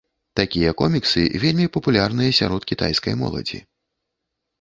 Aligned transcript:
Такія 0.39 0.69
коміксы 0.81 1.21
вельмі 1.43 1.67
папулярныя 1.75 2.31
сярод 2.39 2.65
кітайскай 2.73 3.13
моладзі. 3.21 3.59